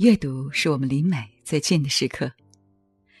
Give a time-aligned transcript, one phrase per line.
[0.00, 2.32] 阅读是我们离美最近的时刻。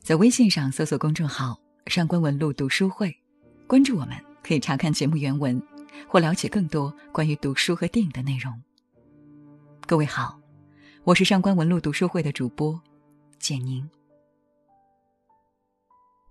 [0.00, 1.60] 在微信上搜索公众号
[1.90, 3.12] “上官文露读书会”，
[3.66, 5.60] 关注我们，可以查看节目原文
[6.06, 8.62] 或了解更多关于读书和电影的内容。
[9.88, 10.38] 各位好，
[11.02, 12.80] 我是上官文露读书会的主播
[13.40, 13.90] 简宁。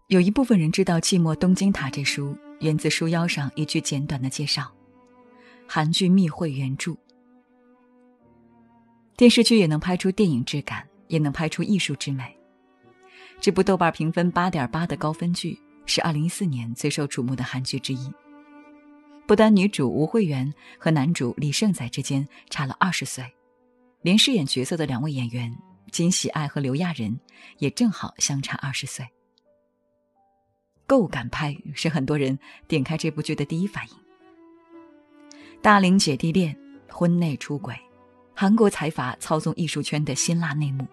[0.08, 4.74] 有一部分人知道《寂寞东京塔》这书，源自书腰上一句简短的介绍：
[5.68, 6.96] 韩剧密会原著。
[9.18, 12.38] 电视剧也能拍出电影质感，也能拍出艺术之美。
[13.42, 18.14] 这部豆瓣评分八点八的高分剧是二零一四年最受瞩目的韩剧之一。
[19.26, 23.26] 不单女主吴慧媛和男主李胜宰之间差了二十岁，
[24.04, 25.52] 连饰演角色的两位演员
[25.92, 27.20] 金喜爱和刘亚仁
[27.58, 29.04] 也正好相差二十岁。
[30.86, 32.38] 够敢拍是很多人
[32.68, 33.96] 点开这部剧的第一反应。
[35.60, 36.56] 大龄姐弟恋，
[36.88, 37.76] 婚内出轨。
[38.40, 40.86] 韩国财阀操纵艺术圈的辛辣内幕，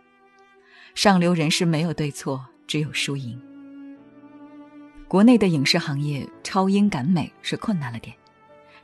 [0.95, 3.39] 上流人士没有对错，只有输赢。
[5.07, 8.17] 国内的影视行业超英赶美是困难了点，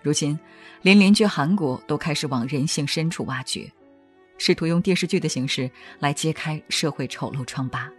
[0.02, 0.38] 如今
[0.82, 3.66] 连邻居韩国都开始往人性深处挖掘，
[4.36, 7.90] 试图用电视剧的形式来揭开社会丑陋疮疤，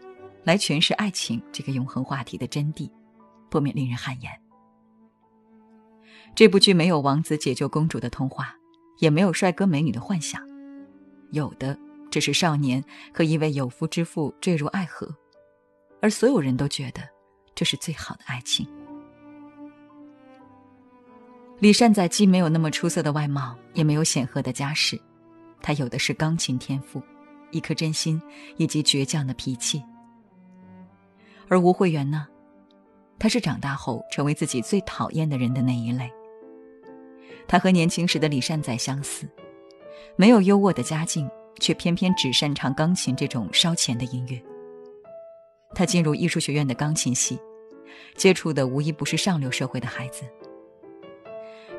[0.44, 2.88] 来诠释爱情这个永恒话题的真谛，
[3.50, 4.32] 不免令人汗颜。
[6.36, 8.56] 这部剧没有王子解救公主的童话，
[9.00, 10.51] 也没有帅哥美女的幻想。
[11.32, 11.78] 有的
[12.10, 15.14] 只是少年和一位有夫之妇坠入爱河，
[16.02, 17.02] 而所有人都觉得
[17.56, 18.68] 这是最好的爱情。
[21.60, 25.00] 李善宰既没有那么出色的外貌，也没有显赫的家世，
[25.62, 27.02] 他有的是钢琴天赋、
[27.52, 28.22] 一颗真心
[28.58, 29.82] 以及倔强的脾气。
[31.48, 32.28] 而吴慧媛呢，
[33.20, 36.12] 她是长大后成为自己最讨厌的人的那一类。
[37.48, 39.30] 她和年轻时的李善宰相似。
[40.16, 44.42] 没有优渥的家境，却偏偏只擅长钢琴这种烧钱的音乐。
[45.74, 47.39] 他进入艺术学院的钢琴系，
[48.16, 50.23] 接触的无一不是上流社会的孩子。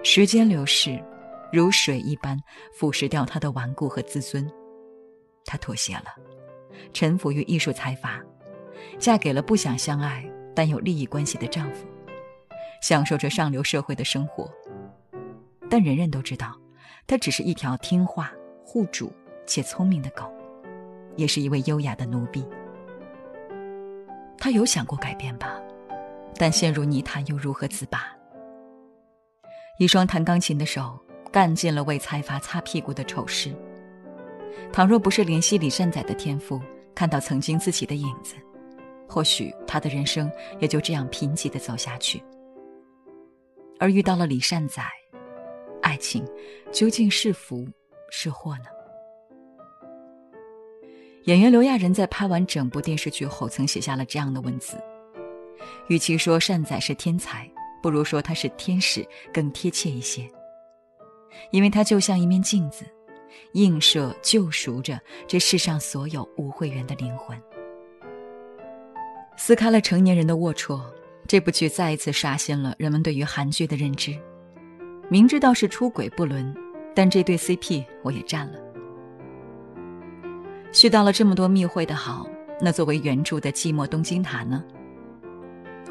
[0.03, 0.99] 时间流逝，
[1.53, 2.39] 如水一般
[2.73, 4.51] 腐蚀掉他的顽固和自尊。
[5.45, 6.07] 他妥协了，
[6.93, 8.21] 臣服于艺术财阀，
[8.99, 10.25] 嫁给了不想相爱
[10.55, 11.87] 但有利益关系的丈夫，
[12.81, 14.51] 享受着上流社会的生活。
[15.69, 16.62] 但人人都知道。
[17.07, 18.33] 他只是一条听话、
[18.65, 19.13] 护主
[19.47, 20.25] 且聪明的狗，
[21.17, 22.45] 也是一位优雅的奴婢。
[24.39, 25.61] 他有想过改变吧，
[26.37, 28.05] 但陷入泥潭又如何自拔？
[29.79, 30.99] 一双弹钢琴的手，
[31.31, 33.55] 干尽了为财阀擦屁股的丑事。
[34.73, 36.61] 倘若不是怜惜李善宰的天赋，
[36.95, 38.35] 看到曾经自己的影子，
[39.09, 40.31] 或许他的人生
[40.61, 42.23] 也就这样贫瘠的走下去。
[43.79, 44.85] 而遇到了李善宰。
[45.83, 46.25] 爱情
[46.73, 47.69] 究竟是福
[48.11, 48.65] 是祸呢？
[51.25, 54.77] 演员刘亚仁在拍完整部电视剧后，曾写下了这样的文字
[55.89, 57.49] ：“与其说善宰是天才，
[57.83, 60.29] 不如说他是天使更贴切一些。
[61.51, 62.85] 因为他就像一面镜子，
[63.53, 67.41] 映射救赎着这世上所有无会员的灵魂。”
[69.37, 70.81] 撕开了成年人的龌龊，
[71.27, 74.17] 这部剧再一次刷新了人们对于韩剧的认知。
[75.13, 76.57] 明知道是出轨不伦，
[76.95, 78.59] 但这对 CP 我也占了。
[80.73, 82.27] 絮叨了这么多密会的好，
[82.59, 84.65] 那作为原著的《寂寞东京塔》呢？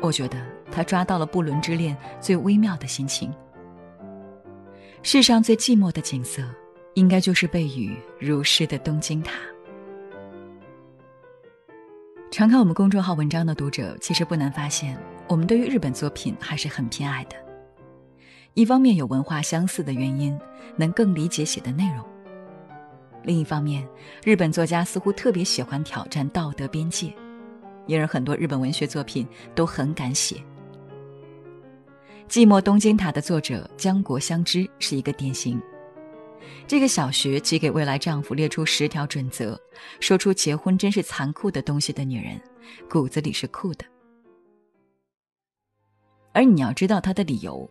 [0.01, 3.31] 我觉得他抓到了不伦之恋最微妙的心情。
[5.03, 6.41] 世上最寂寞的景色，
[6.95, 9.33] 应该就是被雨如湿的东京塔。
[12.31, 17.35] 常看我们公众号文章的读者，其实不难发现，我们对于日本作品还是很偏爱的。
[18.53, 20.37] 一方面有文化相似的原因，
[20.75, 22.03] 能更理解写的内容；
[23.23, 23.87] 另一方面，
[24.25, 27.13] 日本作家似乎特别喜欢挑战道德边界，
[27.87, 29.25] 因而很多日本文学作品
[29.55, 30.35] 都很敢写。
[32.33, 35.61] 《寂寞东京塔》的作者江国香织是一个典型。
[36.67, 39.57] 这个小学即给未来丈夫列出十条准则，
[40.01, 42.39] 说出结婚真是残酷的东西的女人，
[42.89, 43.85] 骨子里是酷的。
[46.33, 47.69] 而你要知道她的理由。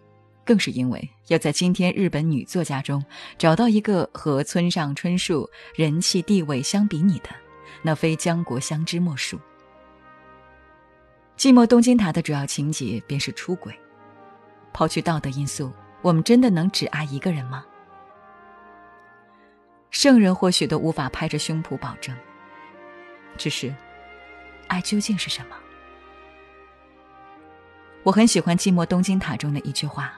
[0.51, 3.01] 更是因为要在今天日本女作家中
[3.39, 7.29] 找到一个和村上春树人气地位相比拟的，
[7.83, 9.37] 那非江国香织莫属。
[11.39, 13.73] 《寂寞东京塔》的主要情节便是出轨。
[14.73, 15.71] 抛去道德因素，
[16.03, 17.65] 我们真的能只爱一个人吗？
[19.93, 22.13] 圣人或许都无法拍着胸脯保证。
[23.37, 23.73] 只是，
[24.67, 25.55] 爱究竟是什么？
[28.03, 30.13] 我很喜欢《寂寞东京塔》中的一句话。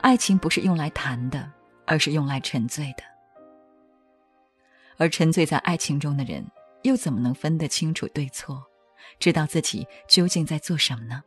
[0.00, 1.50] 爱情不是用来谈的，
[1.86, 3.04] 而是用来沉醉的。
[4.98, 6.44] 而沉醉在爱情中的人，
[6.82, 8.62] 又怎么能分得清楚对错，
[9.18, 11.22] 知道自己究竟在做什么呢？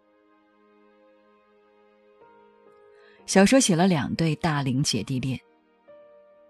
[3.26, 5.40] 小说写了两对大龄姐弟恋，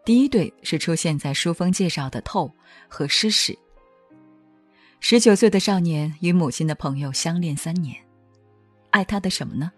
[0.03, 2.53] 第一对是出现在书封介绍的透
[2.89, 3.57] 和诗史。
[4.99, 7.95] 十九岁的少年与母亲的朋友相恋三年，
[8.89, 9.71] 爱他的什么呢？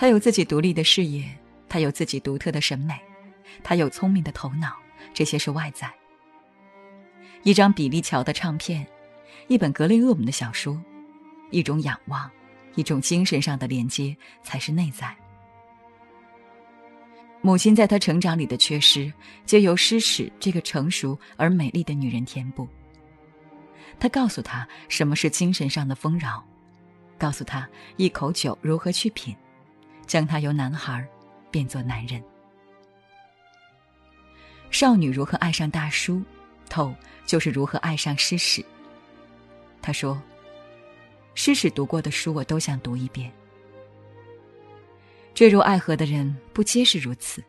[0.00, 1.28] 他有自己独立的事业，
[1.68, 2.94] 他有自己独特的审美，
[3.64, 4.76] 他有聪明的头脑，
[5.12, 5.92] 这些是外在。
[7.42, 8.86] 一张比利乔的唱片，
[9.48, 10.80] 一本格雷厄姆的小说，
[11.50, 12.30] 一种仰望，
[12.76, 15.12] 一种精神上的连接，才是内在。
[17.40, 19.12] 母亲在他成长里的缺失，
[19.46, 22.68] 皆由诗史这个成熟而美丽的女人填补。
[23.98, 26.40] 他告诉他什么是精神上的丰饶，
[27.18, 29.34] 告诉他一口酒如何去品，
[30.08, 31.06] 将他由男孩
[31.52, 32.20] 变作男人。
[34.70, 36.20] 少女如何爱上大叔，
[36.68, 36.92] 透
[37.24, 38.64] 就是如何爱上诗史。
[39.80, 40.20] 他说
[41.36, 43.30] ：“诗史读过的书，我都想读一遍。”
[45.32, 47.44] 坠入爱河的人不皆是如此？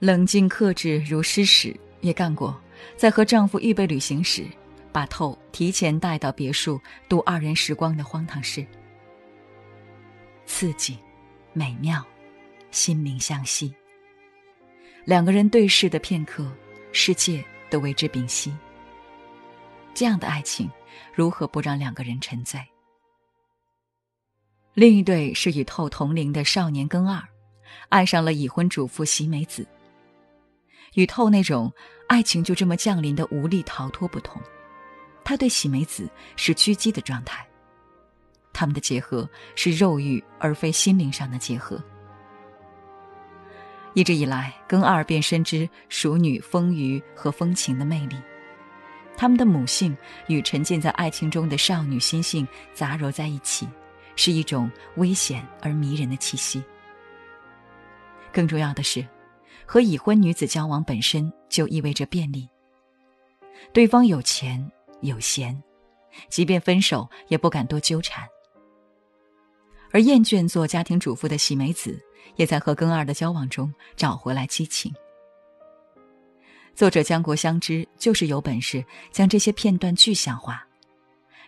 [0.00, 2.60] 冷静克制如诗史，也干过
[2.96, 4.44] 在和丈夫预备旅行时。
[4.90, 8.66] 把透提前带到别墅度二人时光的荒唐事，
[10.46, 10.98] 刺激、
[11.58, 12.06] 美妙、
[12.70, 13.74] 心灵相惜。
[15.04, 16.48] 两个人对视的片刻，
[16.92, 18.56] 世界都为之屏息。
[19.92, 20.70] 这样的爱情，
[21.12, 22.64] 如何不让两个人沉醉？
[24.74, 27.20] 另一对是与透同龄的少年更二，
[27.88, 29.66] 爱上了已婚主妇喜美子。
[30.94, 31.72] 与透那种
[32.06, 34.40] 爱情就这么降临的无力逃脱不同。
[35.24, 37.44] 他对喜美子是狙击的状态，
[38.58, 41.80] 他们的结合是肉欲而非心灵上的结合。
[43.94, 48.16] 一直以来，庚二便深知熟女丰腴和风情的魅力，
[49.16, 49.96] 他们的母性
[50.26, 53.68] 与沉浸在爱情中的少女心性杂糅在一起，
[54.16, 56.60] 是一种危险而迷人的气息。
[58.32, 59.06] 更重要的是，
[59.64, 62.48] 和已婚女子交往本身就意味着便利，
[63.72, 64.68] 对方有钱。
[65.02, 65.62] 有闲，
[66.28, 68.26] 即便分手也不敢多纠缠。
[69.90, 71.98] 而厌倦做家庭主妇的喜美子，
[72.36, 74.92] 也在和庚二的交往中找回来激情。
[76.74, 80.64] 作者江国香知就是有本事将这些片段具象化，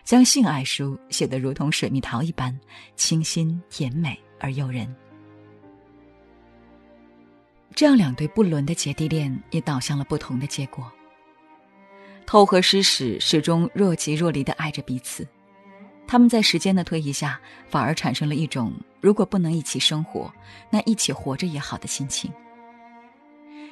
[0.03, 2.59] 将性爱书写得如同水蜜桃一般
[2.95, 4.93] 清新甜美而诱人。
[7.73, 10.91] 这样两对不伦的姐弟恋也导向了不同的结果。
[12.25, 15.25] 偷和诗史始终若即若离的爱着彼此，
[16.11, 20.29] 他们在时间的推移下，反而产生了一种如果不能一起生活，
[20.69, 22.29] 那一起活着也好的心情。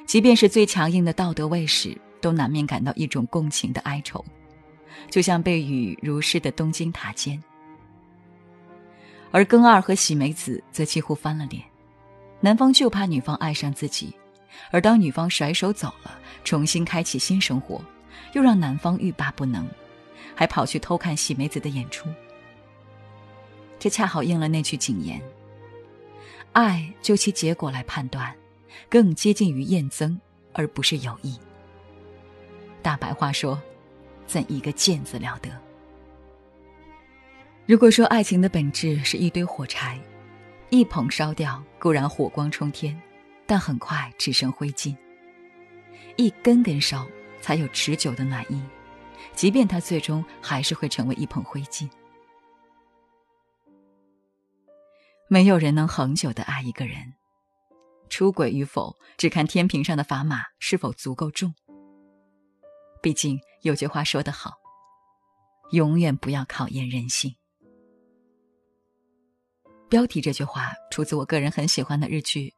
[0.06, 4.24] 即便是最强硬的道德卫士，都难免感到一种共情的哀愁，
[5.10, 7.38] 就像被雨如湿的东京塔尖。
[9.30, 11.62] 而庚二和喜美子则几乎翻了脸，
[12.40, 14.14] 男方就怕女方爱上自己，
[14.70, 17.84] 而当女方甩手走了，重新开启新生活。
[18.32, 19.68] 又让男方欲罢不能，
[20.34, 22.08] 还跑去偷看喜美子的演出。
[23.80, 25.20] 这恰好应了那句警言
[26.54, 28.32] ：“爱就其结果来判断，
[28.88, 30.16] 更接近于厌憎，
[30.52, 31.36] 而不是友谊。”
[32.80, 33.60] 大白话说
[34.28, 35.50] ：“怎一个贱字了得！”
[37.66, 39.98] 如果说爱情的本质是一堆火柴，
[40.68, 42.96] 一捧烧掉固然火光冲天，
[43.46, 44.94] 但很快只剩灰烬；
[46.16, 47.04] 一根根烧。
[47.42, 48.62] 才有持久的暖意，
[49.34, 51.88] 即便它最终还是会成为一捧灰烬。
[55.32, 57.14] 没有人能恒久的爱一个人，
[58.08, 61.54] 出轨与否只看天平上的砝码是否足够重。
[63.00, 64.54] 毕竟有句话说得好，
[65.70, 67.32] 永远不要考验人性。
[69.88, 72.48] 标题这句话出自我个人很喜欢的日剧《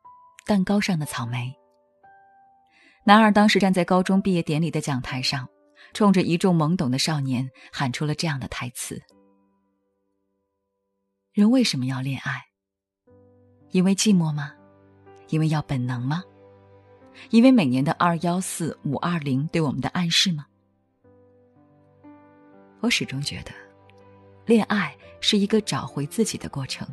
[0.46, 1.40] 蛋糕上的草莓》。
[3.04, 5.46] 男二当时站在高中毕业典礼的讲台上，
[5.92, 8.98] 冲着一众懵懂的少年喊出了这样的台词
[11.34, 12.44] ：“人为什么要恋爱？
[13.72, 14.52] 因为寂寞吗？
[15.28, 16.22] 因为要本能吗？
[17.30, 20.46] 因为每年的二幺四五二零对我们的暗示吗？”
[22.80, 23.50] 我始终觉得，
[24.44, 26.86] 恋爱是一个找回自己的过程，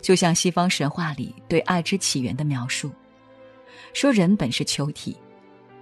[0.00, 2.90] 就像西方神话里对爱之起源的描述。
[3.92, 5.16] 说人本是球体，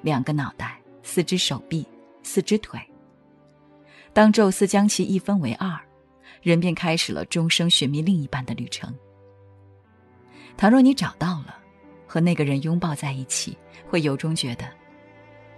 [0.02, 1.86] 两个脑袋，四只手臂，
[2.22, 2.80] 四只腿。
[4.12, 5.78] 当宙斯将其一分为二，
[6.42, 8.94] 人便开始了终生寻觅另一半的旅程。
[10.56, 11.58] 倘若你找到了，
[12.06, 13.56] 和那个人拥抱在一起，
[13.88, 14.64] 会由衷觉得，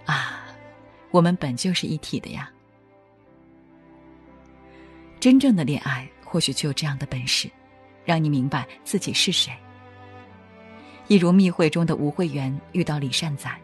[0.05, 0.45] 啊
[1.11, 2.51] 我们本就是一体的呀。
[5.19, 7.49] 真正的恋爱或许就有这样的本事，
[8.05, 9.51] 让你明白自己是谁。
[11.07, 13.59] 一如密会中的吴慧媛遇到李善宰，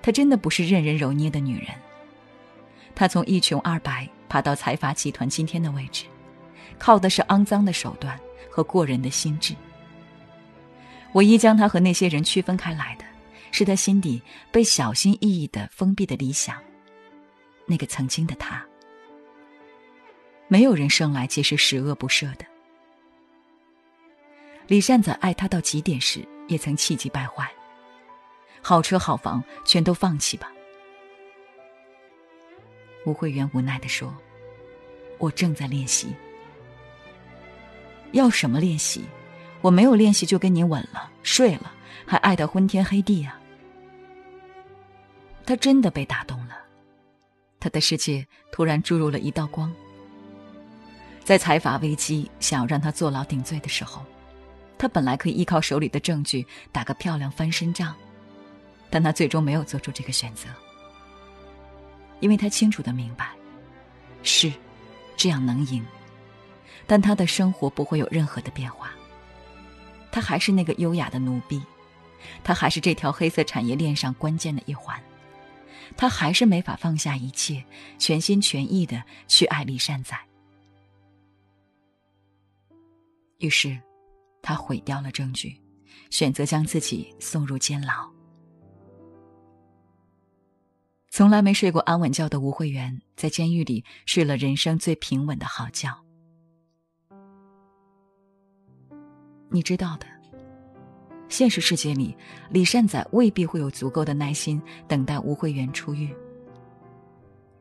[0.00, 1.68] 她真的不是任人揉捏的女人。
[2.94, 6.06] 她从一穷二白爬到财阀集团今天的位置，
[6.78, 8.18] 靠的是肮脏的手段
[8.50, 9.54] 和过人的心智。
[11.14, 13.04] 唯一将他和那些人区分开来的，
[13.50, 16.56] 是他心底被小心翼翼的封闭的理想。
[17.66, 18.64] 那个曾经的他。
[20.48, 22.44] 没有人生来皆是十恶不赦的。
[24.66, 27.48] 李善在爱他到极点时，也曾气急败坏。
[28.62, 30.50] 好车好房全都放弃吧。
[33.06, 34.14] 吴慧媛无奈的说
[35.18, 36.14] ：“我正在练习。
[38.12, 39.04] 要什么练习？
[39.60, 41.72] 我没有练习就跟你吻了、睡了，
[42.06, 43.38] 还爱得昏天黑地啊！”
[45.46, 46.56] 他真的被打动了，
[47.58, 49.72] 他的世界突然注入了一道光。
[51.24, 54.04] 在财阀危机想要让他坐牢顶罪的时候。
[54.78, 57.94] 他本来可以依靠手里的证据打个漂亮翻身仗，
[58.88, 60.48] 但他最终没有做出这个选择，
[62.20, 63.28] 因为他清楚的明白，
[64.22, 64.50] 是
[65.18, 65.84] 这样能赢，
[66.86, 68.90] 但他的生活不会有任何的变化。
[70.12, 71.60] 他还是那个优雅的奴婢，
[72.42, 75.02] 他还是这条黑色产业链上关键的一环，
[75.96, 77.64] 他还是没法放下一切，
[77.98, 80.18] 全心全意的去爱李善宰。
[83.38, 83.78] 于是。
[84.42, 85.60] 他毁掉了证据，
[86.08, 88.10] 选择将自己送入监牢。
[91.10, 95.94] 从来没睡过安稳觉的吴慧媛，在监狱里睡了人生最平稳的好觉。
[99.52, 100.06] 你知道的，
[101.28, 102.16] 现实世界里，
[102.50, 106.08] 李善宰未必会有足够的耐心等待吴慧媛出狱。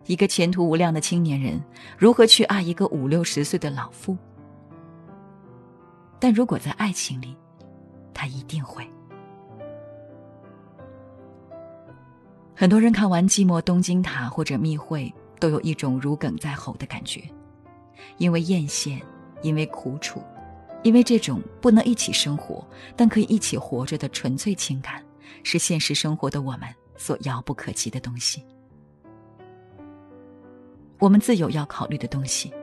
[0.05, 1.59] 一个前途无量的青年人，
[1.97, 4.15] 如何去爱一个五六十岁的老妇？
[6.19, 7.35] 但如果在爱情里，
[8.13, 8.87] 他一定会。
[12.55, 15.05] 很多人看完《寂寞东京塔》或者《密会》，
[15.39, 17.23] 都有一种如鲠在喉的感觉，
[18.17, 19.01] 因为艳羡，
[19.41, 20.21] 因为苦楚，
[20.83, 25.03] 因为这种不能一起生活，但可以一起活着的纯粹情感，
[25.43, 28.43] 是现实生活的我们所遥不可及的东西。
[30.99, 32.53] 我们自有要考虑的东西，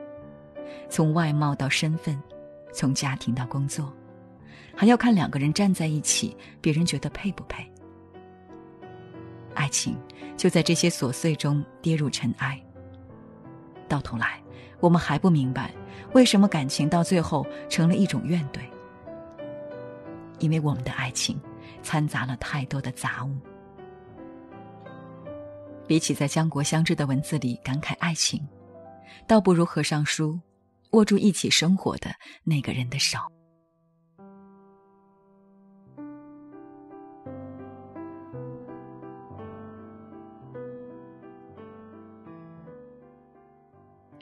[0.89, 2.19] 从外貌到身份。
[2.73, 3.91] 从家庭到工作，
[4.75, 7.65] 还要看两个人站在一起，别人觉得配不配。
[9.55, 9.97] 爱情
[10.35, 12.61] 就在这些琐碎中跌入尘埃。
[13.87, 14.39] 到头来，
[14.79, 15.73] 我们还不明白，
[16.13, 18.59] 为什么感情到最后成了一种怨怼。
[20.39, 21.39] 因为我们的爱情
[21.81, 23.35] 掺杂了太多的杂物。
[25.87, 28.45] 比起在江国相知的文字里感慨爱情，
[29.25, 30.39] 倒不如合上书。
[30.91, 32.09] 握住一起生活的
[32.45, 33.19] 那个人的手。